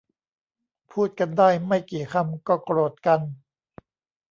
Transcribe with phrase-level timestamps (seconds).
[0.91, 3.19] พูดกันได้ไม่กี่คำก็โกรธกัน